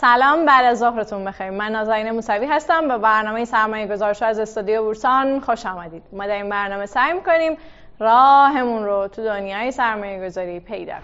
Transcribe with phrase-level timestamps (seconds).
[0.00, 1.50] سلام بعد از ظهرتون بخیر.
[1.50, 6.02] من نازنین موسوی هستم به برنامه سرمایه گذارش از استودیو بورسان خوش آمدید.
[6.12, 7.56] ما در این برنامه سعی می‌کنیم
[8.00, 10.94] راهمون رو تو دنیای سرمایه گذاری پیدا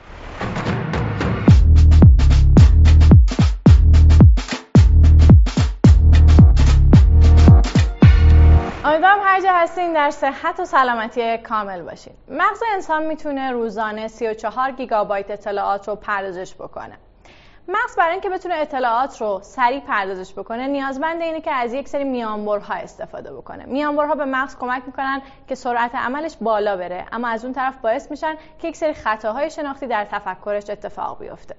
[8.84, 12.12] امیدوارم هر جا هستین در صحت و سلامتی کامل باشین.
[12.28, 16.98] مغز انسان می‌تونه روزانه 34 گیگابایت اطلاعات رو پردازش بکنه.
[17.68, 22.04] مغز برای اینکه بتونه اطلاعات رو سریع پردازش بکنه نیازمند اینه که از یک سری
[22.04, 23.64] میانبرها استفاده بکنه.
[23.64, 28.10] میانبرها به مغز کمک می‌کنن که سرعت عملش بالا بره اما از اون طرف باعث
[28.10, 31.54] میشن که یک سری خطاهای شناختی در تفکرش اتفاق بیفته.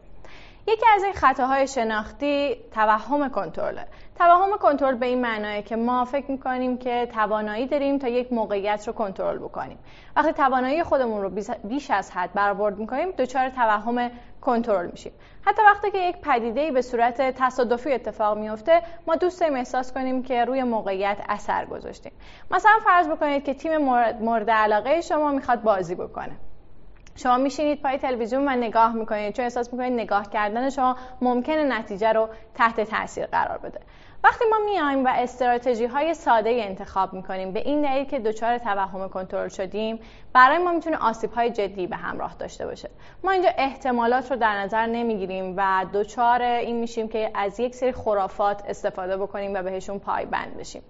[0.67, 3.87] یکی از این خطاهای شناختی توهم کنترله.
[4.15, 8.87] توهم کنترل به این معناه که ما فکر می‌کنیم که توانایی داریم تا یک موقعیت
[8.87, 9.79] رو کنترل بکنیم.
[10.15, 11.29] وقتی توانایی خودمون رو
[11.63, 15.11] بیش از حد برآورد می‌کنیم دچار توهم کنترل میشیم.
[15.41, 20.23] حتی وقتی که یک پدیده به صورت تصادفی اتفاق میفته ما دوست داریم احساس کنیم
[20.23, 22.11] که روی موقعیت اثر گذاشتیم.
[22.51, 23.77] مثلا فرض بکنید که تیم
[24.19, 26.31] مورد علاقه شما می‌خواد بازی بکنه.
[27.15, 32.11] شما میشینید پای تلویزیون و نگاه می‌کنید چون احساس می‌کنید نگاه کردن شما ممکنه نتیجه
[32.11, 33.79] رو تحت تاثیر قرار بده.
[34.23, 39.09] وقتی ما میایم و استراتژی های ساده انتخاب می‌کنیم به این دلیل که دچار توهم
[39.09, 39.99] کنترل شدیم
[40.33, 42.89] برای ما می‌تونه آسیب های جدی به همراه داشته باشه.
[43.23, 47.91] ما اینجا احتمالات رو در نظر نمی‌گیریم و دچار این میشیم که از یک سری
[47.91, 50.81] خرافات استفاده بکنیم و بهشون پایبند بشیم.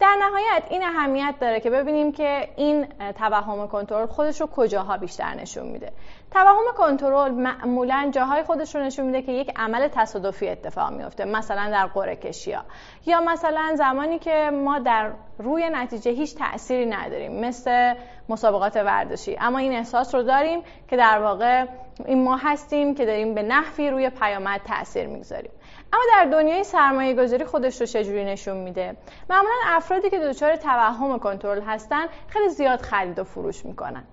[0.00, 2.86] در نهایت این اهمیت داره که ببینیم که این
[3.18, 5.92] توهم کنترل خودش رو کجاها بیشتر نشون میده.
[6.30, 11.70] توهم کنترل معمولا جاهای خودش رو نشون میده که یک عمل تصادفی اتفاق میفته مثلا
[11.70, 12.62] در قرعه کشی ها
[13.06, 17.94] یا مثلا زمانی که ما در روی نتیجه هیچ تأثیری نداریم مثل
[18.28, 19.36] مسابقات ورزشی.
[19.40, 21.64] اما این احساس رو داریم که در واقع
[22.04, 25.50] این ما هستیم که داریم به نحوی روی پیامد تاثیر می‌گذاریم.
[25.92, 28.96] اما در دنیای سرمایه گذاری خودش رو چجوری نشون میده؟
[29.30, 34.04] معمولا افرادی که دچار توهم کنترل هستن خیلی زیاد خرید و فروش می‌کنن.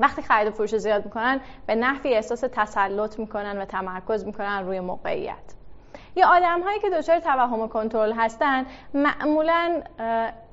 [0.00, 4.80] وقتی خرید و فروش زیاد می‌کنن به نحوی احساس تسلط می‌کنن و تمرکز می‌کنن روی
[4.80, 5.54] موقعیت.
[6.16, 9.82] یا آدم هایی که دچار توهم کنترل هستن معمولا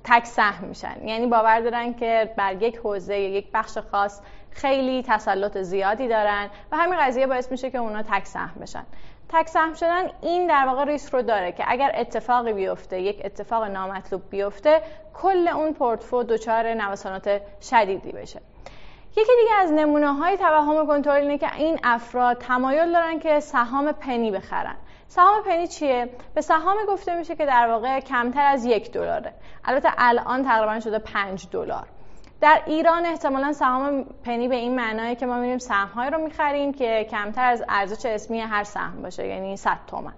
[0.04, 1.08] تک سهم میشن.
[1.08, 6.50] یعنی باور دارن که بر یک حوزه یا یک بخش خاص خیلی تسلط زیادی دارن
[6.72, 8.84] و همین قضیه باعث میشه که اونا تک سهم بشن.
[9.36, 13.64] تک سهم شدن این در واقع ریسک رو داره که اگر اتفاقی بیفته یک اتفاق
[13.64, 14.82] نامطلوب بیفته
[15.14, 18.42] کل اون پورتفو دچار نوسانات شدیدی بشه.
[19.12, 23.92] یکی دیگه از نمونه های توهم کنترل اینه که این افراد تمایل دارن که سهام
[23.92, 24.76] پنی بخرن.
[25.08, 29.34] سهام پنی چیه؟ به سهامی گفته میشه که در واقع کمتر از یک دلاره.
[29.66, 31.88] البته الان تقریبا شده پنج دلار.
[32.46, 37.08] در ایران احتمالا سهام پنی به این معناه که ما میریم سهم‌های رو می‌خریم که
[37.12, 40.14] کمتر از ارزش اسمی هر سهم باشه یعنی 100 تومن.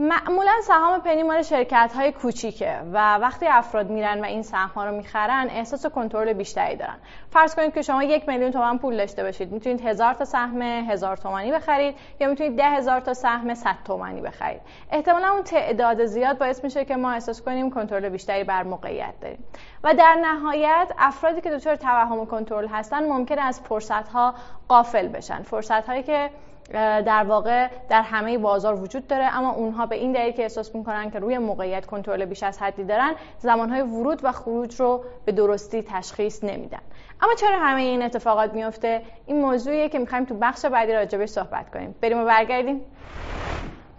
[0.00, 4.84] معمولا سهام پنی مال شرکت های کوچیکه و وقتی افراد میرن و این سهم ها
[4.84, 6.96] رو می‌خرن احساس کنترل بیشتری دارن.
[7.30, 9.52] فرض کنید که شما یک میلیون تومن پول داشته باشید.
[9.52, 14.20] می‌تونید هزار تا سهم هزار تومانی بخرید یا می‌تونید ده هزار تا سهم 100 تومانی
[14.20, 14.60] بخرید.
[14.90, 19.44] احتمالا اون تعداد زیاد باعث میشه که ما احساس کنیم کنترل بیشتری بر موقعیت داریم.
[19.84, 24.34] و در نهایت افرادی که دچار توهم کنترل هستن ممکنه از فرصت ها
[24.68, 25.42] قافل بشن.
[25.42, 26.30] فرصت هایی که
[26.72, 31.10] در واقع در همه بازار وجود داره اما اونها به این دلیل که احساس می‌کنن
[31.10, 35.82] که روی موقعیت کنترل بیش از حدی دارن زمانهای ورود و خروج رو به درستی
[35.82, 36.80] تشخیص نمیدن.
[37.22, 41.70] اما چرا همه این اتفاقات میفته این موضوعیه که می‌خوایم تو بخش بعدی راجبش صحبت
[41.70, 41.94] کنیم.
[42.00, 42.80] بریم و برگردیم.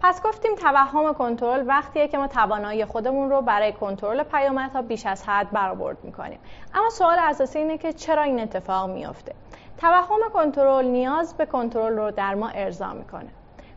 [0.04, 5.24] پس گفتیم توهم کنترل وقتیه که ما توانایی خودمون رو برای کنترل پیامدها بیش از
[5.28, 6.40] حد برآورد می‌کنیم.
[6.74, 9.34] اما سوال اساسی اینه که چرا این اتفاق میفته
[9.82, 13.30] توهم کنترل نیاز به کنترل رو در ما ارضا می‌کنه.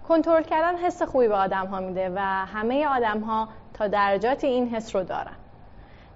[0.09, 4.69] کنترل کردن حس خوبی به آدم ها میده و همه آدم ها تا درجاتی این
[4.69, 5.37] حس رو دارن.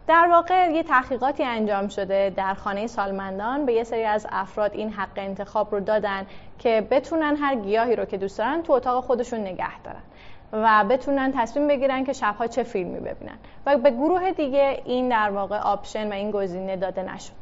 [0.07, 4.93] در واقع یه تحقیقاتی انجام شده در خانه سالمندان به یه سری از افراد این
[4.93, 6.27] حق انتخاب رو دادن
[6.59, 10.03] که بتونن هر گیاهی رو که دوست دارن تو اتاق خودشون نگه دارن
[10.53, 13.39] و بتونن تصمیم بگیرن که شبها چه فیلمی ببینن.
[13.67, 17.38] و به گروه دیگه این در واقع option و این گزینه داده نشد.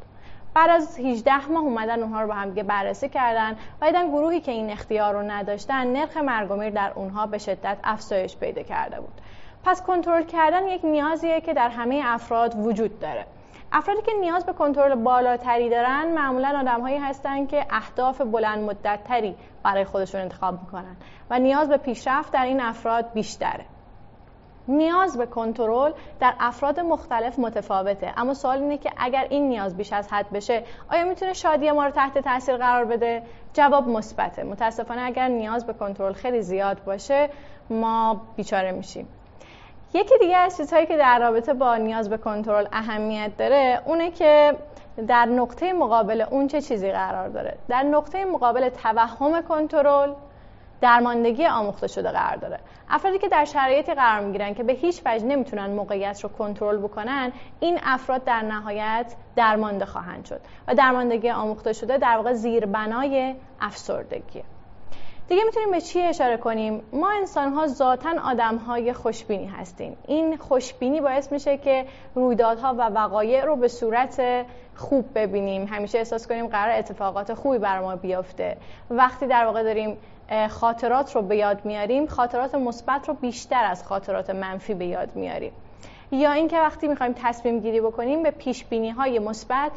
[0.56, 4.52] بعد از 18 ماه اومدن اونها رو با هم بررسی کردن و دیدن گروهی که
[4.52, 9.20] این اختیار رو نداشتن نرخ مرگ در اونها به شدت افزایش پیدا کرده بود.
[9.64, 13.26] پس کنترل کردن یک نیازیه که در همه افراد وجود داره.
[13.72, 19.36] افرادی که نیاز به کنترل بالاتری دارن معمولا آدمهایی هستن که اهداف بلند مدت تری
[19.62, 20.96] برای خودشون انتخاب می‌کنن
[21.30, 23.64] و نیاز به پیشرفت در این افراد بیشتره.
[24.68, 28.12] نیاز به کنترل در افراد مختلف متفاوته.
[28.16, 31.84] اما سوال اینه که اگر این نیاز بیش از حد بشه آیا می‌تونه شادی ما
[31.84, 33.22] رو تحت تاثیر قرار بده؟
[33.52, 34.42] جواب مثبته.
[34.42, 37.30] متاسفانه اگر نیاز به کنترل خیلی زیاد باشه
[37.70, 39.08] ما بیچاره میشیم.
[39.94, 44.56] یکی دیگه از چیزهایی که در رابطه با نیاز به کنترل اهمیت داره اونه که
[45.08, 50.12] در نقطه مقابل اون چه چیزی قرار داره؟ در نقطه مقابل توهم کنترل
[50.80, 52.58] درماندگی آموخته شده قرار داره.
[52.90, 57.32] افرادی که در شرایطی قرار می‌گیرن که به هیچ وجه نمی‌تونن موقعیت رو کنترل بکنن
[57.60, 64.44] این افراد در نهایت درمانده خواهند شد و درماندگی آموخته شده در واقع زیربنای افسردگیه
[65.28, 69.96] دیگه می‌تونیم به چی اشاره کنیم؟ ما انسان ها ذاتا آدم های خوشبینی هستیم.
[70.06, 74.46] این خوشبینی باعث میشه که رویدادها و وقایع رو به صورت
[74.76, 75.66] خوب ببینیم.
[75.66, 78.56] همیشه احساس کنیم قرار اتفاقات خوبی بر ما بیفته.
[78.90, 79.98] وقتی در واقع داریم
[80.48, 85.52] خاطرات رو به یاد میاریم خاطرات مثبت رو بیشتر از خاطرات منفی به یاد میاریم.
[86.12, 89.72] یا اینکه وقتی می‌خوایم تصمیم گیری بکنیم به پیش بینی های مثبت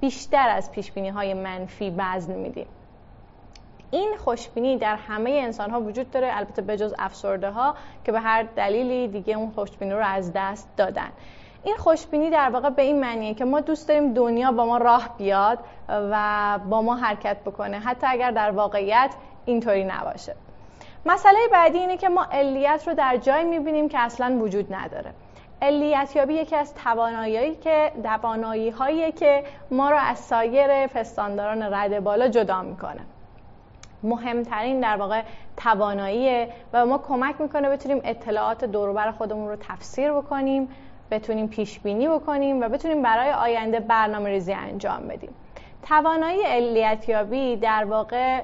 [0.00, 2.66] بیشتر از پیش بینی های منفی وزن میدیم.
[3.90, 8.20] این خوشبینی در همه انسان ها وجود داره البته به جز افسرده ها که به
[8.20, 11.10] هر دلیلی دیگه اون خوشبینی رو از دست دادن.
[11.66, 15.14] این خوشبینی در واقع به این معنیه که ما دوست داریم دنیا با ما راه
[15.18, 15.58] بیاد
[15.88, 19.14] و با ما حرکت بکنه حتی اگر در واقعیت
[19.44, 20.34] اینطوری نباشه.
[21.06, 25.10] مسئله بعدی اینه که ما علیت رو در جای می‌بینیم که اصلا وجود نداره.
[25.62, 32.04] علیت یابی یکی از توانایی که توانایی هایی که ما رو از سایر پستانداران رد
[32.04, 33.00] بالا جدا می‌کنه.
[34.02, 35.22] مهمترین در واقع
[35.56, 40.68] توانایی و ما کمک می‌کنه بتونیم اطلاعات دوروبر خودمون رو تفسیر بکنیم
[41.10, 45.30] بتونیم پیش بینی بکنیم و بتونیم برای آینده برنامه ریزی انجام بدیم.
[45.88, 48.42] توانایی علیتیابی در واقع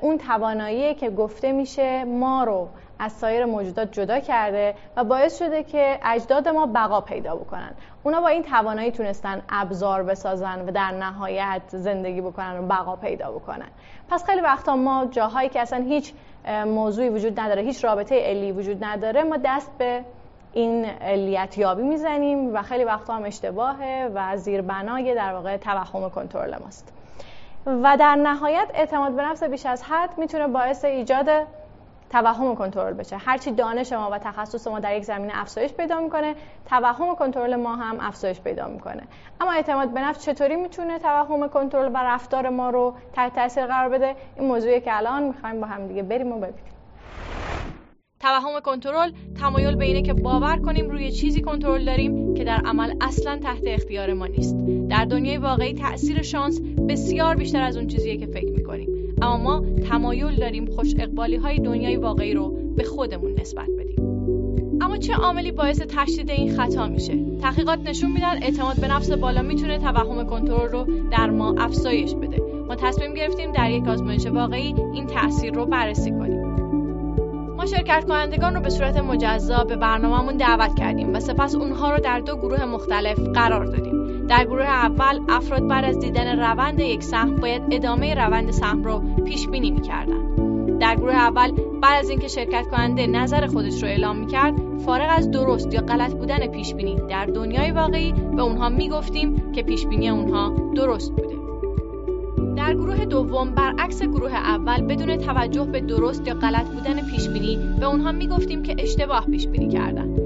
[0.00, 2.68] اون توانایی که گفته میشه ما رو
[2.98, 7.70] از سایر موجودات جدا کرده و باعث شده که اجداد ما بقا پیدا بکنن.
[8.02, 13.32] اونا با این توانایی تونستن ابزار بسازن و در نهایت زندگی بکنن و بقا پیدا
[13.32, 13.68] بکنن.
[14.10, 16.12] پس خیلی وقتا ما جاهایی که اصلا هیچ
[16.66, 20.04] موضوعی وجود نداره هیچ رابطه علی وجود نداره ما دست به
[20.52, 26.56] این علیت یابی می‌زنیم و خیلی وقتا هم اشتباهه و زیربنای در واقع توهم کنترل
[26.58, 26.92] ماست.
[27.66, 31.28] و در نهایت اعتماد به نفس بیش از حد می‌تونه باعث ایجاد
[32.10, 33.16] توهم کنترل بشه.
[33.16, 36.34] هرچی دانش ما و تخصص ما در یک زمینه افزایش پیدا می‌کنه
[36.70, 39.02] توهم کنترل ما هم افزایش پیدا می‌کنه.
[39.40, 43.88] اما اعتماد به نفس چطوری می‌تونه توهم کنترل و رفتار ما رو تحت تاثیر قرار
[43.88, 46.69] بده؟ این موضوعی که الان می‌خوایم با هم دیگه بریم و ببینیم.
[48.20, 52.94] توهم کنترل تمایل به اینه که باور کنیم روی چیزی کنترل داریم که در عمل
[53.00, 54.56] اصلا تحت اختیار ما نیست.
[54.88, 58.88] در دنیای واقعی تاثیر شانس بسیار بیشتر از اون چیزیه که فکر می‌کنیم.
[59.22, 63.98] اما ما تمایل داریم خوش اقبالی های دنیای واقعی رو به خودمون نسبت بدیم.
[64.80, 69.42] اما چه عاملی باعث تشدید این خطا میشه؟ تحقیقات نشون میدن اعتماد به نفس بالا
[69.42, 72.42] می‌تونه توهم کنترل رو در ما افزایش بده.
[72.68, 76.39] ما تصمیم گرفتیم در یک آزمایش واقعی این تاثیر رو بررسی کنیم.
[77.60, 82.00] ما شرکت کنندگان رو به صورت مجزا به برنامهمون دعوت کردیم و سپس اونها رو
[82.00, 84.26] در دو گروه مختلف قرار دادیم.
[84.26, 89.02] در گروه اول افراد بعد از دیدن روند یک سهم باید ادامه روند سهم رو
[89.24, 90.36] پیش بینی می‌کردن.
[90.78, 91.52] در گروه اول
[91.82, 94.54] بعد از اینکه شرکت کننده نظر خودش رو اعلام می‌کرد
[94.86, 99.62] فارغ از درست یا غلط بودن پیش بینی در دنیای واقعی به اونها می‌گفتیم که
[99.62, 101.39] پیش بینی اونها درست بوده.
[102.70, 107.58] در گروه دوم برعکس گروه اول بدون توجه به درست یا غلط بودن پیش بینی
[107.80, 110.16] به اونها می‌گفتیم که اشتباه پیش بینی کردن.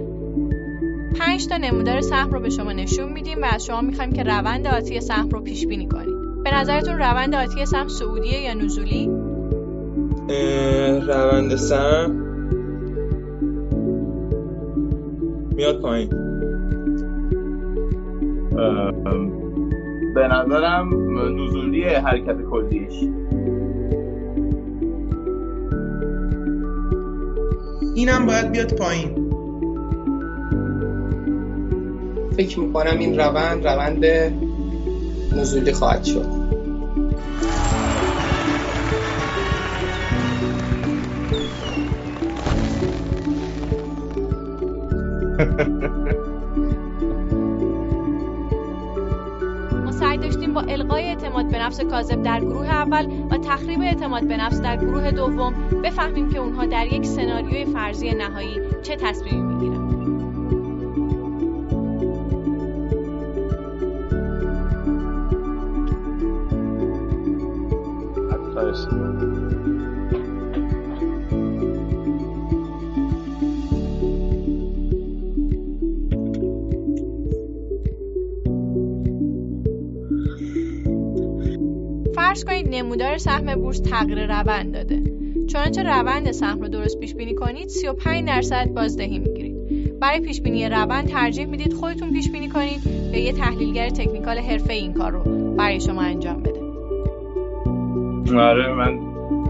[1.19, 4.67] پنج تا نمودار سهم رو به شما نشون میدیم و از شما می‌خوایم که روند
[4.67, 6.43] آتی سهم رو پیش بینی کنید.
[6.45, 9.11] به نظرتون روند آتی سهم صعودیه یا نزولی؟
[11.07, 12.11] روند سهم
[15.57, 16.11] میاد پایین.
[20.15, 22.93] به نظرم نزولی حرکت کلیش.
[27.95, 29.31] اینم باید بیاد پایین.
[32.37, 34.05] فکر می‌کنم این روند روند
[35.37, 36.45] نزولی خواهد شد.
[50.69, 55.11] القای اعتماد به نفس کاذب در گروه اول و تخریب اعتماد به نفس در گروه
[55.11, 55.55] دوم
[55.85, 59.95] بفهمیم که اونها در یک سناریوی فرضی نهایی چه تصمیمی می‌گیرند.
[82.35, 85.03] فرض کنید نمودار سهم بورس تغییر روند داده.
[85.47, 89.55] چنانچه روند سهم رو درست پیش بینی کنید 35 درصد بازدهی می‌گیرید.
[90.01, 94.73] برای پیش بینی روند ترجیح می‌دید خودتون پیش بینی کنید یا یه تحلیلگر تکنیکال حرفه
[94.73, 95.23] این کار رو
[95.57, 96.61] برای شما انجام بده.
[98.39, 98.99] آره من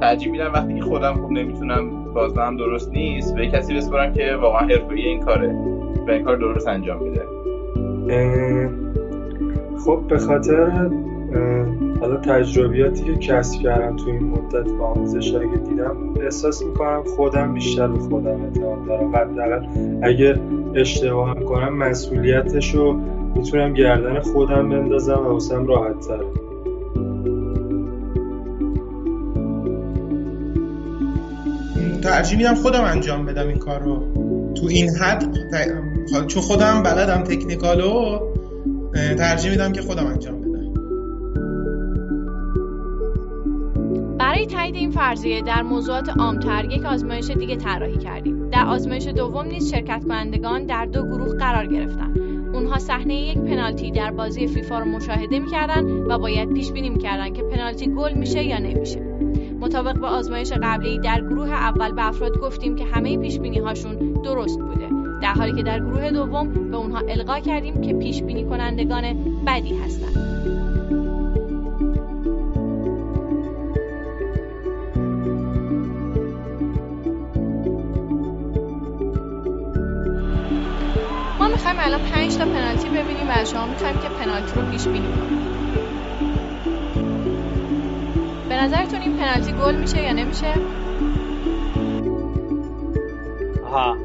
[0.00, 5.02] ترجیح میدم وقتی خودم خوب نمی‌تونم بازدهم درست نیست به کسی بسپارم که واقعا حرفه‌ای
[5.02, 5.52] این کاره
[6.08, 7.22] و این کار درست انجام میده.
[9.84, 10.90] خب به خاطر
[12.04, 17.54] حالا تجربیاتی که کسب کردم تو این مدت با آموزش که دیدم احساس می‌کنم خودم
[17.54, 19.66] بیشتر به خودم اعتماد دارم حداقل
[20.02, 20.40] اگه
[20.74, 23.00] اشتباه کنم مسئولیتش رو
[23.34, 26.24] می‌تونم گردن خودم بندازم و واسم راحت تره
[32.02, 34.02] ترجیح میدم خودم انجام بدم این کار رو
[34.54, 35.24] تو این حد
[36.26, 38.20] چون خودم بلدم تکنیکالو
[39.18, 40.43] ترجیح میدم که خودم انجام بدم.
[44.44, 48.50] برای تایید این فرضیه در موضوعات عامتر یک آزمایش دیگه طراحی کردیم.
[48.50, 52.14] در آزمایش دوم نیز شرکت کنندگان در دو گروه قرار گرفتن.
[52.54, 57.32] اونها صحنه یک پنالتی در بازی فیفا رو مشاهده می‌کردن و باید پیش بینی می‌کردن
[57.32, 59.00] که پنالتی گل میشه یا نمیشه.
[59.60, 64.22] مطابق با آزمایش قبلی در گروه اول به افراد گفتیم که همه پیش بینی هاشون
[64.24, 64.88] درست بوده.
[65.22, 69.02] در حالی که در گروه دوم به اونها القا کردیم که پیش بینی کنندگان
[69.46, 70.63] بدی هستند
[81.74, 85.38] می‌خوایم الان 5 تا پنالتی ببینیم و شما می‌خوایم که پنالتی رو پیش بینی کنیم.
[88.48, 90.54] به نظرتون این پنالتی گل میشه یا نمیشه؟
[93.70, 93.96] ها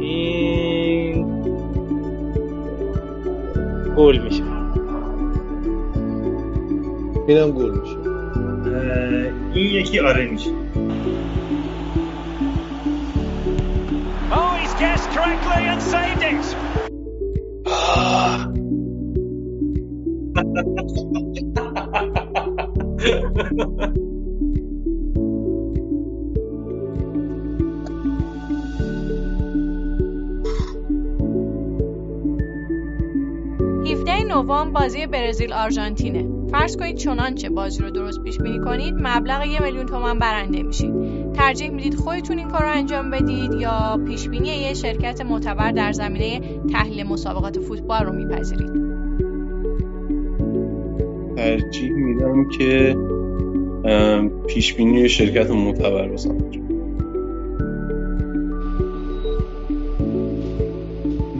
[0.00, 1.42] این
[3.96, 4.42] گل میشه.
[7.28, 7.96] اینم گل میشه.
[9.54, 10.63] این یکی آره میشه.
[14.84, 16.44] Guessed correctly and saved it.
[34.28, 39.62] نوامبر بازی برزیل آرژانتینه فرض کنید چنانچه بازی رو درست پیش بینی کنید مبلغ یه
[39.62, 41.03] میلیون تومن برنده میشید
[41.34, 45.92] ترجیح می‌دید خودتون این کار رو انجام بدید یا پیش بینی یه شرکت معتبر در
[45.92, 46.40] زمینه
[46.72, 48.84] تحلیل مسابقات فوتبال رو میپذیرید؟
[51.36, 52.96] ترجیح میدم که
[54.46, 56.44] پیش بینی شرکت معتبر بسازم.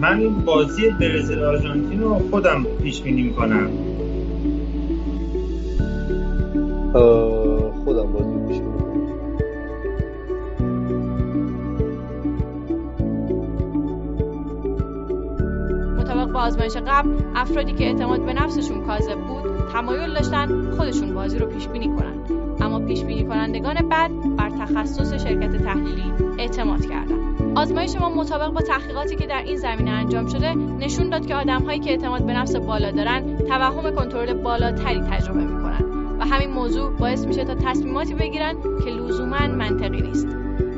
[0.00, 3.70] من این بازی برزیل آرژانتین رو خودم پیش بینی می‌کنم
[16.64, 21.68] آزمایش قبل افرادی که اعتماد به نفسشون کاذب بود تمایل داشتن خودشون بازی رو پیش
[21.68, 22.14] بینی کنن.
[22.60, 27.58] اما پیش بینی کنندگان بعد بر تخصص شرکت تحلیلی اعتماد کردند.
[27.58, 31.78] آزمایش ما مطابق با تحقیقاتی که در این زمینه انجام شده نشون داد که آدمهایی
[31.78, 35.84] که اعتماد به نفس بالا دارن توهم کنترل بالاتری تجربه می‌کنن.
[36.18, 38.54] و همین موضوع باعث میشه تا تصمیماتی بگیرن
[38.84, 40.28] که لزوما منطقی نیست.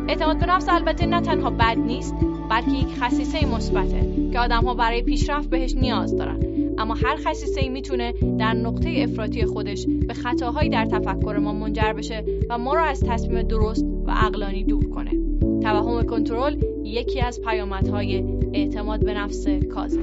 [0.08, 2.14] اعتماد به نفس البته نه تنها بد نیست
[2.50, 6.40] بلکه یک خصیصه مثبته که آدمها برای پیشرفت بهش نیاز دارن.
[6.78, 11.92] اما هر خصیصه ای می‌تونه در نقطه افراطی خودش به خطاهایی در تفکر ما منجر
[11.92, 15.10] بشه و ما را از تصمیم درست و عقلانی دور کنه.
[15.62, 18.24] توهم کنترل یکی از پیامدهای
[18.54, 20.00] اعتماد به نفس کاذب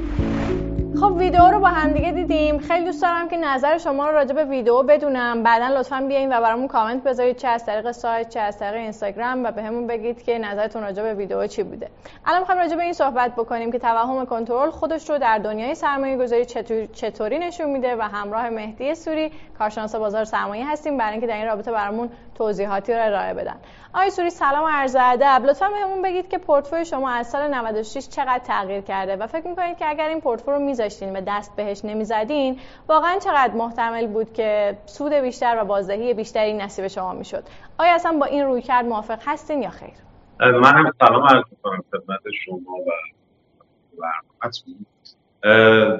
[0.99, 2.57] خب ویدیو رو با هم دیگه دیدیم.
[2.57, 5.43] خیلی دوست دارم که نظر شما رو راجع به ویدیو بدونم.
[5.43, 9.43] بعدا لطفا بیاین و برامون کامنت بذارید چه از طریق سایت چه از طریق اینستاگرام
[9.43, 11.89] و بهمون به بگید که نظرتون راجع به ویدیو چی بوده.
[12.25, 16.17] الان می‌خوایم راجع به این صحبت بکنیم که توهم کنترل خودش رو در دنیای سرمایه
[16.17, 16.45] گذاری
[16.93, 21.45] چطوری نشون میده و همراه مهدی سوری کارشناس بازار سرمایه هستیم برای اینکه در این
[21.45, 23.55] رابطه برامون توضیحاتی رو ارائه بدن.
[23.93, 25.45] آقای سوری سلام عرض ادب.
[25.45, 26.37] لطفا بهمون بگید که
[26.73, 30.53] پورتفوی شما از سال 96 چقدر تغییر کرده و فکر می‌کنید که اگر این پورتفوی
[30.53, 36.13] رو میذاشتین و دست بهش نمی‌زدین واقعا چقدر محتمل بود که سود بیشتر و بازدهی
[36.13, 37.43] بیشتری نصیب شما می‌شد؟
[37.77, 39.93] آیا اصلا با این روی کرد موافق هستین یا خیر؟
[40.39, 44.05] من هم سلام عرض می‌کنم خدمت شما و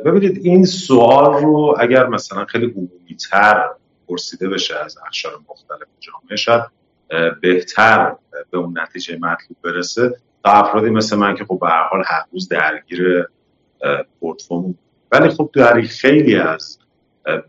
[0.06, 3.70] ببینید این سوال رو اگر مثلا خیلی عمومی تر
[4.08, 6.64] پرسیده بشه از اقشار مختلف جامعه شاید
[7.42, 8.16] بهتر
[8.52, 10.18] به اون نتیجه مطلوب برسه.
[10.44, 13.28] تا افرادی مثل من که خب به هر حال هر روز درگیر
[14.20, 14.76] پورتفوم
[15.12, 16.80] ولی خب در خیلی از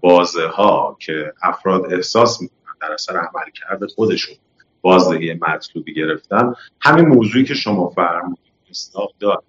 [0.00, 4.34] بازه ها که افراد احساس می‌کنن در اثر عمل کرده خودشون
[4.80, 8.38] بازدهی مطلوبی گرفتن همین موضوعی که شما فرمودید
[8.70, 9.44] اصلاح داد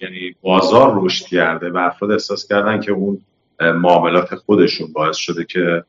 [0.00, 3.20] یعنی بازار رشد کرده و افراد احساس کردن که اون
[3.60, 5.84] معاملات خودشون باعث شده که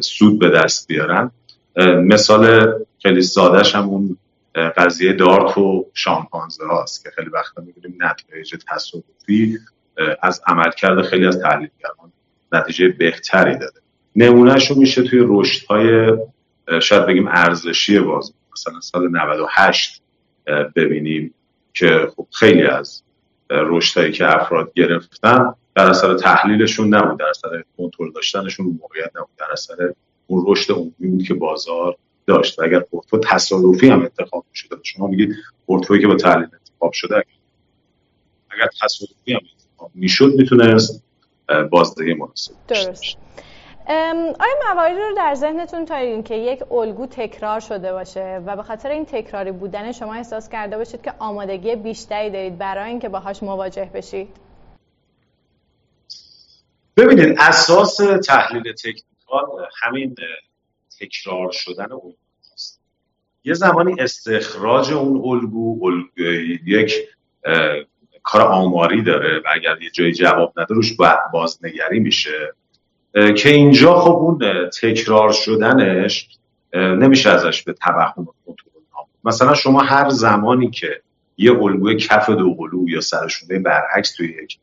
[0.00, 1.30] سود به دست بیارن.
[2.04, 4.16] مثال خیلی سادهش هم اون
[4.56, 9.58] قضیه دارت و شامپانزه هاست که خیلی وقتا می‌بینیم نتایج تصادفی
[10.22, 12.12] از عملکرد خیلی از تحلیلگران
[12.52, 13.80] نتیجه بهتری داده.
[14.16, 16.12] نمونهش میشه توی رشد های
[16.82, 20.02] شاید بگیم ارزشی باز مثلا سال 98
[20.76, 21.34] ببینیم
[21.74, 23.02] که خب خیلی از
[23.50, 29.52] رشدهایی که افراد گرفتن در اثر تحلیلشون نبود در اثر کنترل داشتنشون موقعیت نبود در
[29.52, 29.92] اثر
[30.26, 31.96] اون رشد عمومی بود که بازار
[32.26, 32.58] داشت.
[32.58, 35.34] و اگر پورتفوی تصادفی هم انتخاب شده شما میگید
[35.66, 37.24] پورتفویی که با تحلیل انتخاب شده
[38.50, 41.02] اگر تصادفی هم انتخاب می‌شد می‌تونست
[41.70, 43.16] بازدهی مناسب درست.
[43.88, 48.90] آیا مواردی رو در ذهنتون تا که یک الگو تکرار شده باشه و به خاطر
[48.90, 53.90] این تکراری بودن شما احساس کرده باشید که آمادگی بیشتری دارید برای اینکه باهاش مواجه
[53.94, 54.28] بشید؟
[56.96, 60.14] ببینید اساس تحلیل تکنیکال همین
[61.00, 62.14] تکرار شدن الگو
[62.54, 62.80] است
[63.44, 66.22] یه زمانی استخراج اون الگو, الگو
[66.66, 66.92] یک
[68.22, 70.96] کار آماری داره و اگر یه جایی جواب نده روش
[71.32, 72.54] بازنگری میشه.
[73.36, 76.28] که اینجا خب اون تکرار شدنش
[76.74, 78.66] نمیشه ازش به توهم کنترل
[79.24, 81.00] مثلا شما هر زمانی که
[81.36, 84.58] یه الگوی کف دو قلو یا سرشونه برعکس توی یک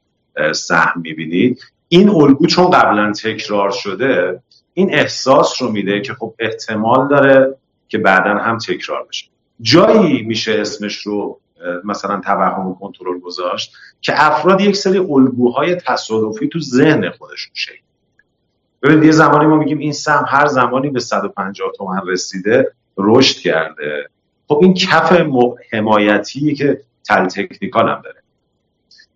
[0.55, 4.41] سهم می‌بینید این الگو چون قبلا تکرار شده
[4.73, 9.25] این احساس رو میده که خب احتمال داره که بعدا هم تکرار بشه.
[9.61, 11.39] جایی میشه اسمش رو
[11.83, 17.83] مثلا توهم و کنترل گذاشت که افراد یک سری الگوهای تصادفی تو ذهن خودشون شکل
[18.81, 24.09] ببینید یه زمانی ما میگیم این سهم هر زمانی به 150 تومن رسیده رشد کرده.
[24.47, 25.11] خب این کف
[25.71, 28.23] حمایتیه که تل تکنیکال هم داره.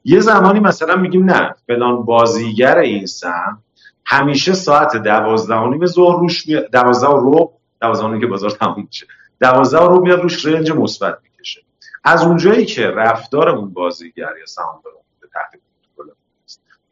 [0.05, 3.63] یه زمانی مثلا میگیم نه فلان بازیگر این سهم
[4.09, 8.83] همیشه ساعت دوازده و نیم ظهر روش میاد دوازده و رو دوازده که بازار تموم
[8.83, 9.07] میشه.
[9.41, 11.61] دوازده رو میاد روش رنج مثبت می‌کشه.
[12.03, 16.09] از اونجایی که رفتار اون بازیگر یا سهامدار به تحت کنترل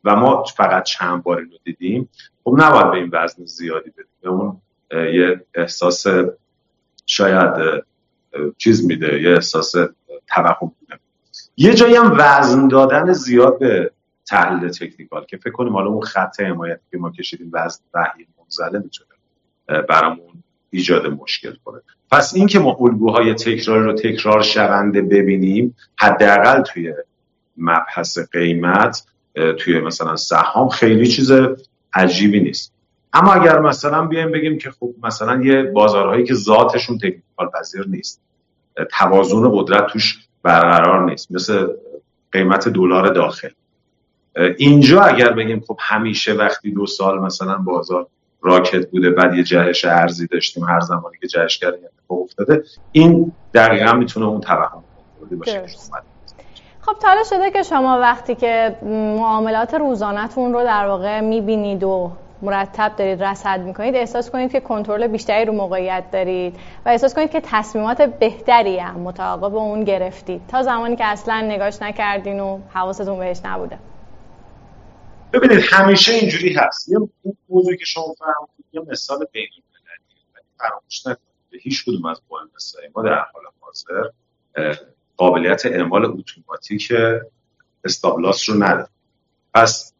[0.04, 2.10] و ما فقط چند باری رو دیدیم
[2.44, 4.06] خب نباید به این وزن زیادی بدیم.
[4.22, 6.06] به اون یه احساس
[7.06, 7.84] شاید
[8.58, 9.74] چیز میده یه احساس
[10.28, 10.72] توهم
[11.58, 13.92] یه جایی هم وزن دادن زیاد به
[14.28, 18.80] تحلیل تکنیکال که فکر کنیم حالا اون خط حمایتی که ما کشیدیم وزن وحی منزله
[18.80, 19.10] می‌تونه
[19.90, 21.82] برامون ایجاد مشکل کنه.
[22.12, 26.94] پس این که ما الگوهای تکرار رو تکرار شونده ببینیم حداقل توی
[27.58, 29.04] مبحث قیمت
[29.60, 31.32] توی مثلا سهام خیلی چیز
[31.94, 32.74] عجیبی نیست.
[33.14, 38.22] اما اگر مثلا بیایم بگیم که خب مثلا یه بازارهایی که ذاتشون تکنیکال پذیر نیست
[38.92, 41.68] توازن قدرت توش برقرار نیست مثل
[42.32, 43.50] قیمت دلار داخل
[44.58, 48.08] اینجا اگر بگیم خب همیشه وقتی دو سال مثلا بازار
[48.42, 53.32] راکت بوده بعد یه جهش ارزی داشتیم هر زمانی که جهش کردیم اتفاق افتاده این
[53.54, 54.84] دقیقا می‌تونه اون توهم
[55.40, 55.66] باشه
[56.82, 62.92] خب تا شده که شما وقتی که معاملات روزانهتون رو در واقع می‌بینید و مرتب
[62.98, 67.42] دارید رصد می‌کنید احساس کنید که کنترل بیشتری رو موقعیت دارید و احساس کنید که
[67.44, 70.42] تصمیمات بهتری هم متعاقب اون گرفتید.
[70.48, 73.78] تا زمانی که اصلا نگاش نکردین و حواستون بهش نبوده.
[75.36, 76.90] ببینید همیشه اینجوری هست.
[76.90, 76.98] یه
[77.50, 81.62] موضوعی که شما فرمودید یه مثال بین المللی فراموش نکنید.
[81.62, 84.10] هیچ کدوم از مهندسای ما در حال حاضر
[85.18, 86.94] قابلیت اعمال اتوماتیک
[87.84, 88.90] استابلاس رو نداره
[89.54, 89.94] پس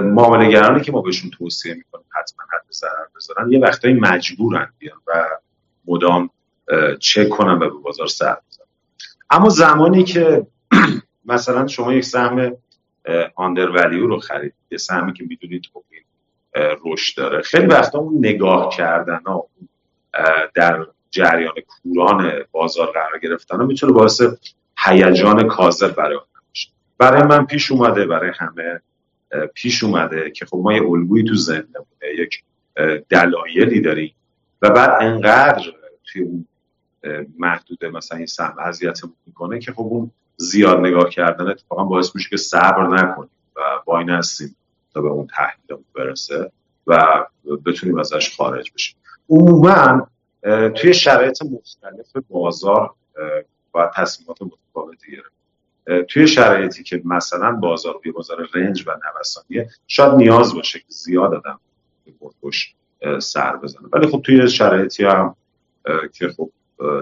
[0.00, 5.28] معاملهگرانی که ما بهشون توصیه می‌کنیم حتما حد ضرر بذارن یه وقتایی مجبورن بیان و
[5.84, 6.30] مدام
[7.00, 8.66] چک کنن و به بازار سر بزنن.
[9.30, 10.46] اما زمانی که
[11.24, 12.56] مثلا شما یک سهم
[13.34, 16.02] آندر ولیو رو خرید یه سهمی که می‌دونید خب این
[16.84, 17.42] رشد داره.
[17.42, 19.46] خیلی وقتا اون نگاه کردن ها
[20.54, 24.22] در جریان کوران بازار قرار گرفتن ها می‌تونه باعث
[24.78, 26.26] هیجان کاذب برای آدم
[26.98, 28.80] برای من پیش اومده برای همه
[29.54, 32.42] پیش اومده که خب ما یه الگویی تو ذهن بوده یک
[33.08, 34.14] دلایلی داریم
[34.62, 35.62] و بعد انقدر
[36.04, 36.46] توی اون
[37.38, 42.30] محدوده مثلا این سهم اذیتمون می‌کنه که خب اون زیاد نگاه کردن اتفاقا باعث میشه
[42.30, 44.56] که صبر نکنیم و وای نستیم.
[44.94, 46.52] تا به اون تحلیل برسه
[46.86, 47.24] و
[47.66, 48.96] بتونیم ازش خارج بشیم.
[49.28, 50.06] عموما
[50.76, 52.94] توی شرایط مختلف بازار
[53.72, 55.32] باید تصمیمات متفاوتی گرفت
[56.08, 61.34] توی شرایطی که مثلا بازار یه بازار رنج و نوسانیه شاید نیاز باشه که زیاد
[61.34, 61.60] آدم
[62.20, 62.74] پرتوش
[63.18, 63.88] سر بزنه.
[63.92, 65.36] ولی خب توی شرایطی هم
[66.12, 66.50] که خب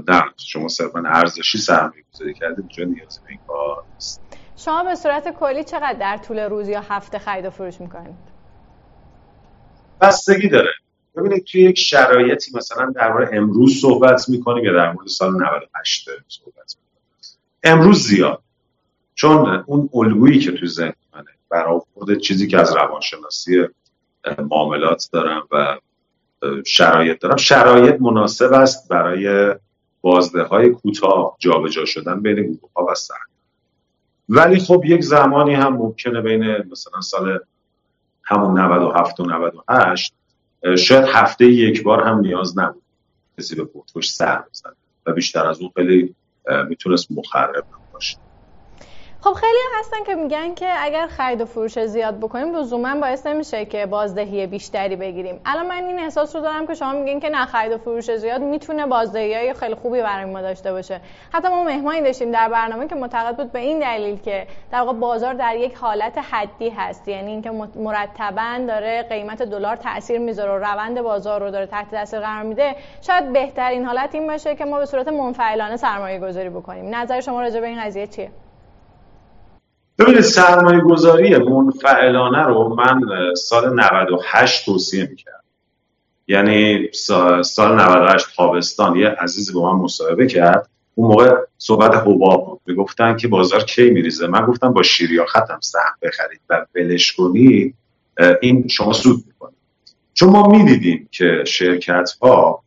[0.09, 4.30] نه شما صرفا ارزشی سرمایه گذاری کردید اینجا نیازی به این کار نیست.
[4.64, 8.14] شما به صورت کلی چقدر در طول روز یا هفته خرید و فروش می‌کنید؟
[10.01, 10.70] بستگی داره.
[11.16, 16.09] ببینید توی یک شرایطی مثلا در مورد امروز صحبت می‌کنیم یا در مورد سال 98
[16.29, 17.38] صحبت می‌کنیم.
[17.62, 18.42] امروز زیاد.
[19.14, 21.31] چون اون الگویی که توی ذهن منه.
[21.49, 23.66] برآورد چیزی که از روانشناسی
[24.38, 25.79] معاملات دارم و
[26.66, 27.37] شرایط دارم.
[27.37, 29.55] شرایط مناسب است برای
[30.01, 33.14] بازده های کوتاه جابجا شدن بین گروه ها و سر
[34.33, 37.38] ولی خب یک زمانی هم ممکنه بین مثلا سال
[38.25, 40.14] همون 97 و 98
[40.79, 42.83] شاید هفته یک بار هم نیاز نبود
[43.38, 44.73] کسی به پورتفوش سر بزنه
[45.07, 46.14] و بیشتر از اون خیلی
[46.69, 47.64] می‌تونست مخرب
[49.23, 53.65] خب خیلی هستن که میگن که اگر خرید و فروش زیاد بکنیم لزوما باعث نمیشه
[53.65, 55.41] که بازدهی بیشتری بگیریم.
[55.45, 58.41] الان من این احساس رو دارم که شما میگین که نه خرید و فروش زیاد
[58.41, 61.01] می‌تونه بازدهی های خیلی خوبی برای ما داشته باشه.
[61.33, 64.93] حتی ما مهمانی داشتیم در برنامه که معتقد بود به این دلیل که در واقع
[64.93, 67.09] بازار در یک حالت حدی هست.
[67.09, 72.21] یعنی اینکه مرتبا داره قیمت دلار تاثیر می‌ذاره و روند بازار رو داره تحت تاثیر
[72.21, 72.77] قرار میده.
[73.01, 76.95] شاید بهترین حالت این باشه که ما به صورت منفعلانه سرمایه گذاری بکنیم.
[76.95, 78.31] نظر شما راجع به این قضیه چیه؟
[80.01, 83.01] ببینید سرمایه گذاری منفعلانه رو من
[83.35, 85.45] سال 98 توصیه می‌کرد
[86.29, 86.89] یعنی
[87.43, 90.69] سال 98 تابستان یه عزیزی با من مصاحبه کرد.
[90.95, 92.61] اون موقع صحبت حباب بود.
[92.67, 97.75] می‌گفتن که بازار کی میریزه؟ من گفتم با شیریا ختم سهم بخرید و ولش کنی
[98.43, 99.57] این شما سود می‌کنید.
[100.15, 102.63] چون ما می‌دیدیم که شرکت ها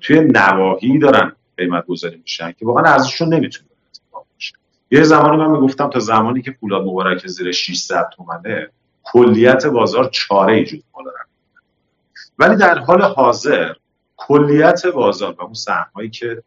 [0.00, 3.69] توی نواحی دارن قیمت گذاری میشن که واقعا ارزششون نمی‌تونه
[4.90, 8.70] یه زمانی من می‌گفتم تا زمانی که پولاد مبارک زیر 600 تومنه
[9.02, 11.24] کلیت بازار چاره ایجود دارن
[12.38, 13.74] ولی در حال حاضر
[14.16, 16.42] کلیت بازار و اون سهمهایی که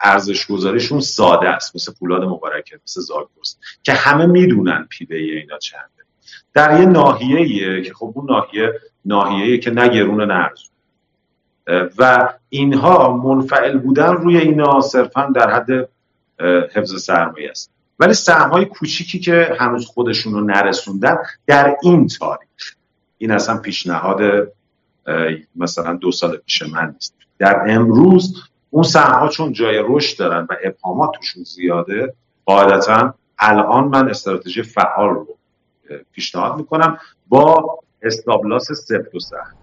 [0.00, 5.84] ارزش گذاریشون ساده است مثل پولاد مبارکه مثل زاگرس که همه می‌دونن پیده اینا چنده.
[6.54, 8.72] در یه ناحیه که خب اون ناحیه
[9.04, 10.48] ناحیه که نه گرون
[11.98, 15.88] و اینها منفعل بودن روی اینا صرفا در حد
[16.74, 17.70] حفظ سرمایه است.
[17.98, 22.74] ولی سهم های کوچیکی که هنوز خودشون رو نرسوندن در این تاریخ.
[23.18, 24.52] این اصلا پیشنهاد
[25.56, 27.14] مثلا دو سال پیش من نیست.
[27.38, 33.84] در امروز اون سهم ها چون جای رشد دارن و ابهامات توشون زیاده قاعدتا الان
[33.84, 35.38] من استراتژی فعال رو
[36.12, 36.98] پیشنهاد می‌کنم
[37.28, 39.54] با استابلاس سفت و سهم.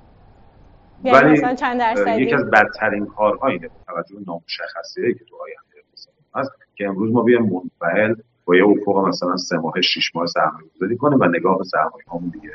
[1.03, 1.81] یعنی ولی چند
[2.19, 5.87] یکی از بدترین کارها اینه توجه نامشخصی که تو آینده
[6.35, 10.67] هست که امروز ما بیایم منفعل با یه افق مثلا سه ماه شش ماه سرمایه
[10.75, 12.51] گذاری کنیم و نگاه به سرمایه همون دیگه.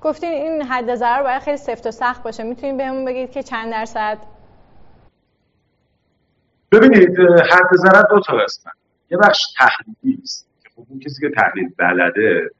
[0.00, 2.42] گفتین این حد ضرر باید خیلی سفت و سخت باشه.
[2.42, 4.18] می‌تونید بهمون بگید که چند درصد؟
[6.72, 8.70] ببینید حد ضرر دو تا هستن
[9.10, 10.48] یه بخش تحلیلی است.
[10.62, 12.50] که خب اون کسی که تحلیل بلده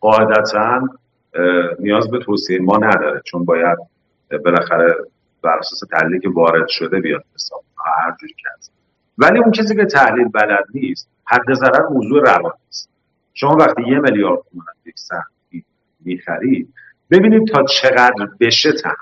[0.00, 0.88] قاعدتا
[1.78, 3.22] نیاز به توصیه ما نداره.
[3.24, 3.78] چون باید
[4.44, 4.94] بالاخره
[5.42, 7.64] بر اساس تحلیلی که وارد شده بیاد حساب.
[7.86, 8.48] هر جوری که
[9.18, 12.90] ولی اون کسی که تحلیل بلد نیست حد ضرر موضوع روان است
[13.34, 15.26] شما وقتی یه میلیارد تومان یک سهم
[16.00, 16.74] می‌خرید
[17.10, 18.94] ببینید تا چقدر بشه تحمل.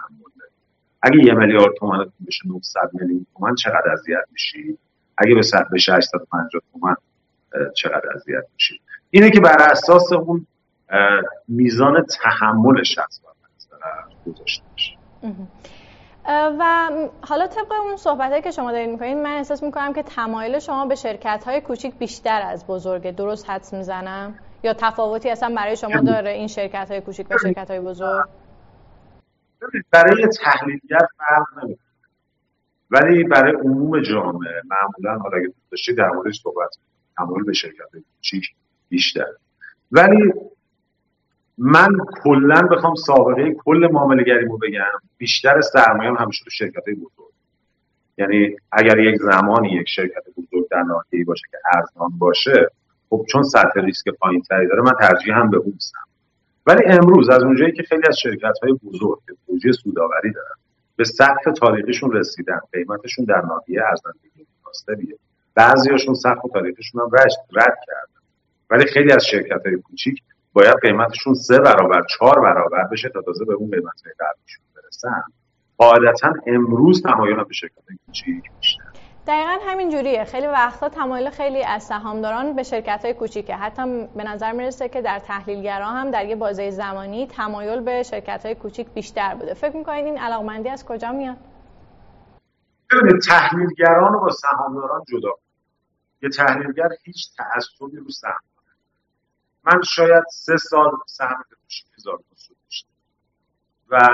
[1.02, 4.78] اگه یه میلیارد تومان بشه 900 میلیون تومان چقدر اذیت میشی؟
[5.18, 6.96] اگه به سطح بشه 850 تومان
[7.74, 10.46] چقدر اذیت میشی؟ اینه که بر اساس اون
[11.48, 14.96] میزان تحمل شخص باید گذاشته بشه
[16.28, 16.90] و
[17.28, 20.94] حالا طبق اون صحبت که شما دارید می‌کنید من احساس می‌کنم که تمایل شما به
[20.94, 23.12] شرکت های کوچیک بیشتر از بزرگه.
[23.12, 27.70] درست حدس می‌زنم؟ یا تفاوتی اصلا برای شما داره این شرکت های کوچیک و شرکت
[27.70, 28.24] های بزرگ
[29.90, 31.70] برای تحلیلگر فرق
[32.90, 36.76] ولی برای عموم جامعه معمولا حالا اگه داشتی در موردش صحبت
[37.16, 38.44] تمایل به شرکت های کوچیک
[38.88, 39.26] بیشتر
[39.92, 40.32] ولی
[41.64, 47.32] من کلا بخوام سابقه کل معامله گریمو بگم بیشتر سرمایه همیشه تو شرکت های بزرگ.
[48.18, 52.68] یعنی اگر یک زمانی یک شرکت بزرگ در ناحیه‌ای باشه که ارزان باشه
[53.10, 55.98] خب چون سطح ریسک پایین تری داره من ترجیح هم به اون سم
[56.66, 60.56] ولی امروز از اونجایی که خیلی از شرکت های بزرگ که پروژه سوداوری دارن
[60.96, 65.16] به سقف تاریخیشون رسیدن قیمتشون در ناحیه ارزندگی مناسبیه.
[65.54, 67.10] بعضیاشون سقف تاریخیشون هم
[67.52, 68.22] رد کردن.
[68.70, 73.44] ولی خیلی از شرکت های کوچیک باید قیمتشون سه برابر چهار برابر بشه تا تازه
[73.44, 75.22] به اون قیمت قبلیشون برسن.
[75.78, 78.84] قاعدتا امروز تمایل به شرکت کوچیک بیشتر.
[79.26, 80.24] دقیقا همین جوریه.
[80.24, 83.56] خیلی وقتا تمایل خیلی از سهامداران به شرکت های کوچیکه.
[83.56, 88.46] حتی به نظر می‌رسه که در تحلیلگرا هم در یه بازه زمانی تمایل به شرکت
[88.46, 89.54] های کوچیک بیشتر بوده.
[89.54, 91.36] فکر می‌کنید این علاقمندی از کجا میاد؟
[92.90, 95.30] ببینید تحلیلگران رو با سهامداران جدا
[96.22, 98.51] یه تحلیلگر هیچ تعصبی رو سهم
[99.64, 102.88] من شاید سه سال سهم کوچیک زارگوس رو داشتم.
[103.90, 104.08] و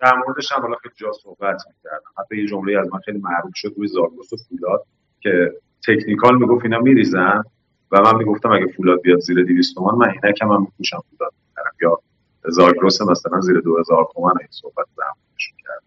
[0.00, 2.10] در موردش هم حالا خیلی جا صحبت می‌کردم.
[2.18, 4.84] حتی یه جمله از من خیلی معروف شد روی زارگوس و فولاد
[5.20, 5.52] که
[5.86, 7.42] تکنیکال می‌گفت اینا میریزن
[7.90, 11.76] و من می‌گفتم اگه فولاد بیاد زیر 200 تومان من اینکم هم میپوشم فولاد می‌کردم
[11.82, 11.98] یا
[12.44, 15.02] زارگروس مثلا زیر 2000 تومان این صحبت به
[15.62, 15.82] کرد.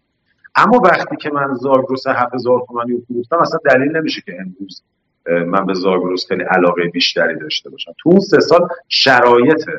[0.54, 4.82] اما وقتی که من زارگروس 7000 تومانی رو فروختم اصلا دلیل نمیشه که امروز
[5.28, 7.92] من به زارگروس خیلی علاقه بیشتری داشته باشم.
[7.98, 9.70] تو اون سه سال شرایط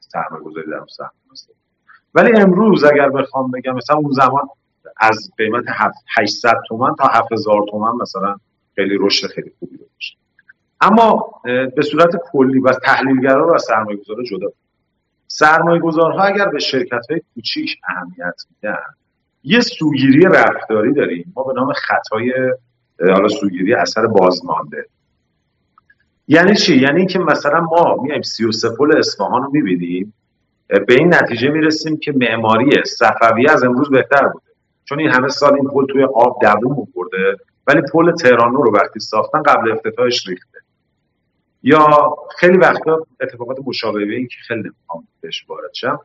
[0.00, 1.10] سرمایه گذاری در سهم
[2.14, 4.48] ولی امروز اگر بخوام بگم مثلا اون زمان
[4.96, 5.64] از قیمت
[6.16, 8.36] 800 تومن تا 7000 تومن مثلا
[8.74, 10.18] خیلی رشد خیلی خوبی داشت.
[10.80, 14.46] اما به صورت کلی و تحلیلگرا و سرمایه گذار جدا
[15.26, 18.78] سرمایه گذارها اگر به شرکت های کوچیک اهمیت میدن
[19.44, 21.32] یه سوگیری رفتاری داریم.
[21.36, 22.32] ما به نام خطای
[23.00, 24.86] حالا سوگیری اثر بازمانده.
[26.28, 30.14] یعنی چی؟ یعنی که مثلا ما میایم 33 پل اصفهان رو می‌بینیم
[30.68, 34.46] به این نتیجه می‌رسیم که معماری صفوی از امروز بهتر بوده.
[34.84, 39.00] چون این همه سال این پل توی آب دووم برده ولی پل تهران رو وقتی
[39.00, 40.58] ساختن قبل افتتاحش ریخته.
[41.62, 46.00] یا خیلی وقتا اتفاقات مشابه این که خیلی نمی‌خوام بهش وارد شم.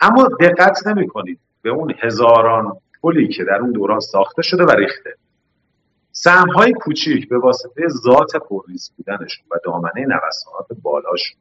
[0.00, 5.14] اما دقت نمی‌کنید به اون هزاران پلی که در اون دوران ساخته شده و ریخته.
[6.12, 11.40] سهم های کوچیک به واسطه ذات پرریز بودنشون و دامنه نوسانات بالاشون.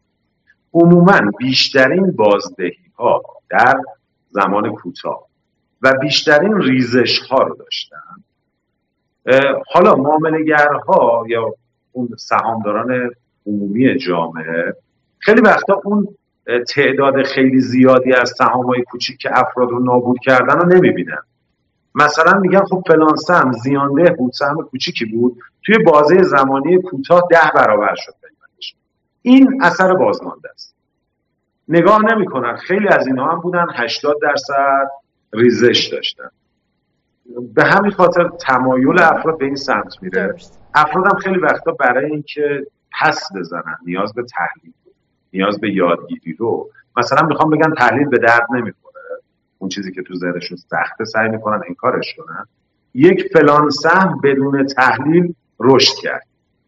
[0.73, 3.81] عموما بیشترین بازدهی ها در
[4.29, 5.27] زمان کوتاه
[5.81, 8.23] و بیشترین ریزش ها رو داشتن.
[9.67, 11.53] حالا معاملگرها یا
[11.91, 13.12] اون سهامداران
[13.47, 14.75] عمومی جامعه
[15.19, 16.07] خیلی وقتا اون
[16.67, 21.21] تعداد خیلی زیادی از سهام های کوچیک که افراد رو نابود کردن رو نمی‌بینن.
[21.95, 25.38] مثلا میگن خب فلان سهم زیانده بود سهم کوچیکی بود.
[25.65, 28.13] توی بازه زمانی کوتاه ده برابر شد
[29.21, 30.75] این اثر بازمانده است.
[31.67, 32.56] نگاه نمی‌کنن.
[32.56, 34.88] خیلی از اینها هم بودن 80 درصد
[35.34, 36.30] ریزش داشتن.
[37.54, 40.36] به همین خاطر تمایل افراد به این سمت میره.
[40.73, 42.67] افراد هم خیلی وقتا برای اینکه
[43.01, 44.73] پس بزنن نیاز به تحلیل
[45.34, 46.69] نیاز به یادگیری رو.
[46.97, 48.90] مثلا می‌خوام بگن تحلیل به درد نمی‌خوره.
[49.62, 52.45] اون چیزی که تو ذهنشون سخته سعی می‌کنن کارش کنن
[52.93, 56.28] یک فلان سهم بدون تحلیل رشد کرد.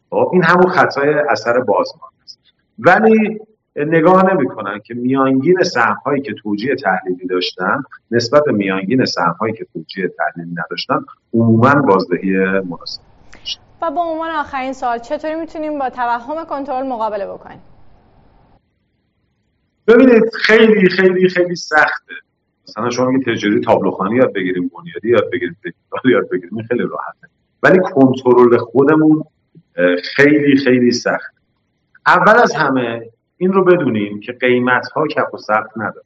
[0.10, 2.40] خب این همون خطای اثر بازمان است.
[2.80, 3.40] ولی
[3.76, 9.54] نگاه نمی‌کنن که میانگین سهم هایی که توجیه تحلیلی داشتن نسبت به میانگین سهم هایی
[9.54, 11.00] که توجیه تحلیلی نداشتن
[11.34, 13.02] عموما بازدهی مناسب
[13.82, 17.62] و با عنوان آخرین سوال چطوری می‌تونیم با توهم کنترل مقابله بکنیم؟
[19.88, 22.14] ببینید خیلی خیلی خیلی سخته.
[22.68, 27.28] مثلا شما میگید تجاری تابلوخانی یاد بگیریم بنیادی یاد بگیریم تکنیکال یاد بگیریم خیلی راحته.
[27.64, 29.24] ولی کنترل خودمون
[30.16, 31.34] خیلی خیلی سخت.
[32.06, 36.06] اول از همه این رو بدونیم که قیمت ها کف و سقف نداره.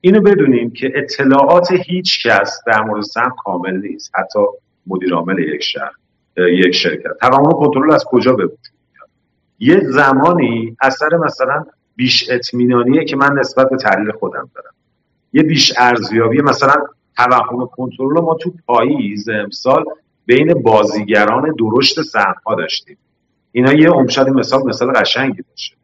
[0.00, 4.12] اینو بدونیم که اطلاعات هیچ کس در مورد سهم کامل نیست.
[4.14, 4.38] حتی
[4.86, 5.92] مدیر عامل یک شهر
[6.36, 7.18] یک شرکت.
[7.20, 8.50] تمام کنترل از کجا به
[9.58, 11.64] یه زمانی اثر مثلا
[11.96, 14.71] بیش اطمینانیه که من نسبت به تحلیل خودم دارم.
[15.32, 16.74] یه بیش ارزیابی مثلا
[17.16, 19.84] توهم کنترل ما تو پاییز امسال
[20.26, 22.98] بین بازیگران درشت سهم ها داشتیم.
[23.52, 25.74] اینا یه امشد مثال مثال قشنگی باشه.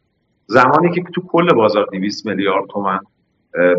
[0.46, 2.98] زمانی که تو کل بازار 200 میلیارد تومن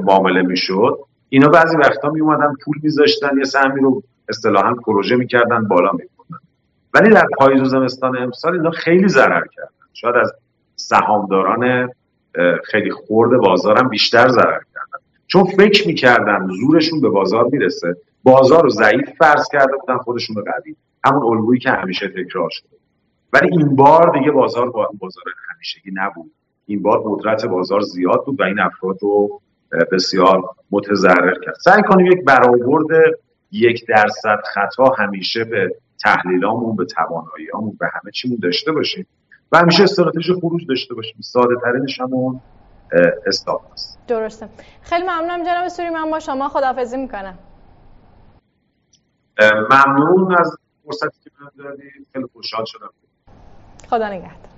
[0.04, 5.68] معامله می‌شد اینا بعضی وقتا می اومدن پول میذاشتن یه سهمی رو اصطلاحا پروژه می‌کردن
[5.68, 6.46] بالا میبردن
[6.94, 9.70] ولی در پاییز و زمستان امسال اینا خیلی ضرر کردن.
[9.94, 10.34] شاید از
[10.76, 11.90] سهامداران
[12.64, 14.60] خیلی خورد بازارم بیشتر ضرر
[15.32, 17.96] چون فکر می‌کردن زورشون به بازار می‌رسه.
[18.24, 20.76] بازار رو ضعیف فرض کرده بودن خودشون رو قوی.
[21.06, 22.70] همون الگویی که همیشه تکرار شده.
[23.34, 26.32] ولی این بار دیگه بازار با بازار همیشگی نبود.
[26.66, 29.42] این بار قدرت بازار زیاد بود و این افراد رو
[29.92, 31.56] بسیار متضرر کرد.
[31.64, 33.20] سعی کنیم یک برآورد
[33.52, 39.08] یک درصد خطا همیشه به تحلیلامون به تواناییامون به همه چیمون داشته باشیم.
[39.52, 41.18] و همیشه استراتژی خروج داشته باشیم.
[41.22, 42.42] ساده ترینش همون
[43.28, 44.50] استاپ است درسته.
[44.82, 47.38] خیلی ممنونم جناب سوری من با شما خداحافظی می‌کنم.
[49.72, 52.90] ممنون از فرصتی که من دادید خیلی خوشحال شدم.
[53.90, 54.49] خدا نگهدار.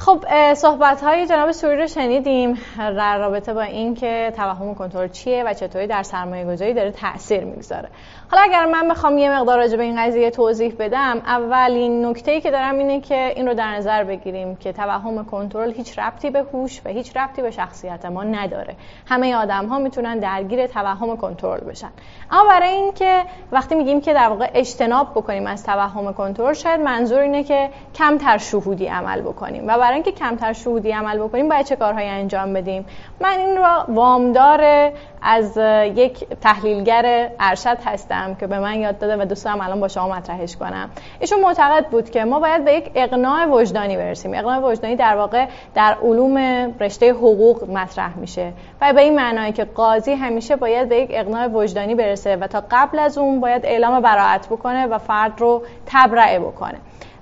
[0.00, 2.58] خب صحبت های جناب سوری رو شنیدیم.
[2.78, 7.88] در رابطه با اینکه توهم کنترل چیه و چطوری در سرمایه گذاری داره تاثیر می‌گذاره.
[8.30, 12.40] حالا اگر من بخوام یه مقدار راجع به این قضیه توضیح بدم اولین نکته ای
[12.40, 16.42] که دارم اینه که این رو در نظر بگیریم که توهم کنترل هیچ ربطی به
[16.52, 18.76] هوش و هیچ ربطی به شخصیت ما نداره.
[19.06, 21.90] همه آدم ها می‌تونن درگیر توهم کنترل بشن.
[22.30, 27.20] اما برای اینکه وقتی میگیم که در واقع اجتناب بکنیم از توهم کنترل شاید منظور
[27.20, 31.76] اینه که کمتر شهودی عمل بکنیم و برای اینکه کمتر شهودی عمل بکنیم باید چه
[31.76, 32.86] کارهایی انجام بدیم؟
[33.20, 35.56] من این رو وامدار از
[35.96, 40.08] یک تحلیلگر ارشد هستم که به من یاد داده و دوست دارم الان با شما
[40.08, 40.90] مطرحش کنم.
[41.20, 44.34] ایشون معتقد بود که ما باید به یک اقناع وجدانی برسیم.
[44.34, 46.36] اقناع وجدانی در واقع در علوم
[46.80, 51.46] رشته حقوق مطرح میشه و به این معنایی که قاضی همیشه باید به یک اقناع
[51.46, 56.38] وجدانی برسه و تا قبل از اون باید اعلام براعت بکنه و فرد رو تبرئه
[56.38, 56.78] بکنه.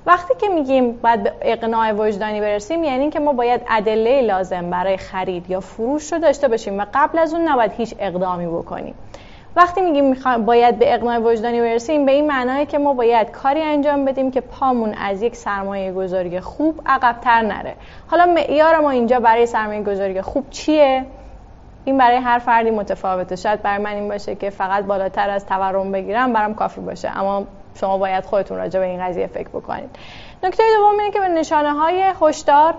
[0.09, 4.97] وقتی که میگیم باید به اقناع وجدانی برسیم یعنی که ما باید ادله لازم برای
[4.97, 8.95] خرید یا فروش رو داشته باشیم و قبل از اون نباید هیچ اقدامی بکنیم.
[9.57, 10.17] وقتی میگیم
[10.47, 14.41] باید به اقناع وجدانی برسیم به این معنای که ما باید کاری انجام بدیم که
[14.41, 17.75] پامون از یک سرمایه گذاری خوب عقبتر نره.
[18.07, 21.05] حالا معیار ما اینجا برای سرمایه گذاری خوب چیه؟
[21.85, 23.37] این برای هر فردی متفاوته.
[23.37, 27.19] شاید برای من این باشه که فقط بالاتر از تورم بگیرم برام کافی باشه.
[27.19, 27.47] اما
[27.81, 29.91] شما باید خودتون راجع به این قضیه فکر بکنید.
[30.43, 32.75] نکته دوم اینه که به نشانه های هشدار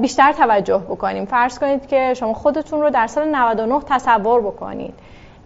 [0.00, 1.24] بیشتر توجه بکنیم.
[1.24, 4.94] فرض کنید که شما خودتون رو در سال 99 تصور بکنید.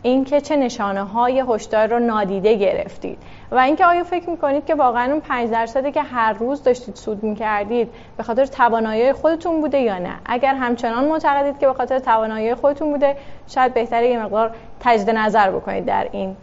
[0.03, 3.19] اینکه چه نشانه های هشدار رو نادیده گرفتید.
[3.51, 7.23] و اینکه آیا فکر می‌کنید که واقعا اون 5 درصدی که هر روز داشتید سود
[7.23, 12.55] می‌کردید به خاطر توانایی خودتون بوده یا نه؟ اگر همچنان معتقدید که به خاطر توانایی
[12.55, 16.37] خودتون بوده شاید بهتره یه مقدار تجدید نظر بکنید در این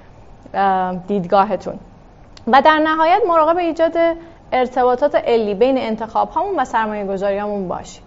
[1.08, 1.80] دیدگاهتون.
[2.47, 3.97] و در نهایت مراقب ایجاد
[4.51, 8.03] ارتباطات علی بین انتخاب همون و سرمایه گذاری همون باشیم.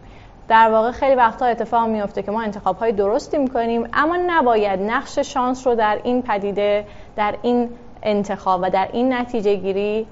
[0.49, 5.19] در واقع خیلی وقتا اتفاق میفته که ما انتخاب های درستی می‌کنیم اما نباید نقش
[5.19, 7.71] شانس رو در این پدیده در این
[8.03, 10.07] انتخاب و در این نتیجه گیری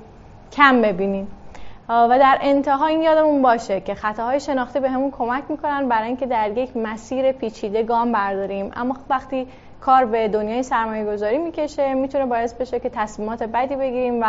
[0.53, 1.29] کم ببینیم.
[1.89, 6.27] و در انتها این یادمون باشه که خطاهای شناختی به همون کمک می‌کنن برای اینکه
[6.27, 8.71] در یک مسیر پیچیده گام برداریم.
[8.77, 9.47] اما وقتی
[9.81, 11.95] کار به دنیای سرمایه گذاری می‌کشه.
[11.95, 14.27] می‌تونه باعث بشه که تصمیمات بدی بگیریم و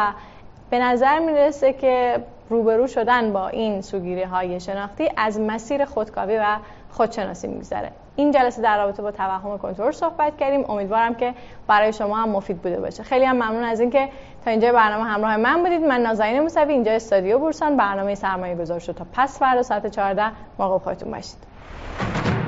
[0.69, 6.45] به نظر می‌رسه که روبرو شدن با این سوگیری های شناختی از مسیر خودکاوی و
[6.91, 7.91] خودشناسی میگذره.
[8.15, 10.65] این جلسه در رابطه با توهم کنترل صحبت کردیم.
[10.71, 11.33] امیدوارم که
[11.67, 13.03] برای شما هم مفید بوده باشه.
[13.03, 14.09] خیلی هم ممنون از اینکه
[14.45, 15.81] تا اینجا برنامه همراه من بودید.
[15.81, 17.77] من نازنین موسوی اینجا استادیو بورسان.
[17.77, 22.38] برنامه سرمایه گذار شد تا پس فردا ساعت 14 مراقب خودتون باشید.